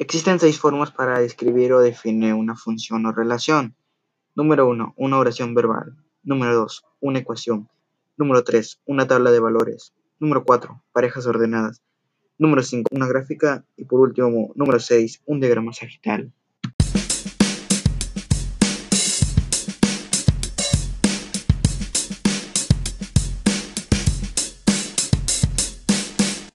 Existen 0.00 0.40
seis 0.40 0.58
formas 0.58 0.90
para 0.90 1.20
describir 1.20 1.72
o 1.72 1.80
definir 1.80 2.34
una 2.34 2.56
función 2.56 3.06
o 3.06 3.12
relación. 3.12 3.76
Número 4.34 4.68
1. 4.68 4.94
Una 4.96 5.18
oración 5.18 5.54
verbal. 5.54 5.96
Número 6.24 6.52
2. 6.56 6.84
Una 7.00 7.20
ecuación. 7.20 7.68
Número 8.16 8.42
3. 8.42 8.80
Una 8.86 9.06
tabla 9.06 9.30
de 9.30 9.38
valores. 9.38 9.94
Número 10.18 10.44
4. 10.44 10.82
Parejas 10.92 11.26
ordenadas. 11.26 11.80
Número 12.38 12.64
5. 12.64 12.88
Una 12.90 13.06
gráfica. 13.06 13.64
Y 13.76 13.84
por 13.84 14.00
último, 14.00 14.52
número 14.56 14.80
6. 14.80 15.22
Un 15.26 15.38
diagrama 15.38 15.72
sagital. 15.72 16.32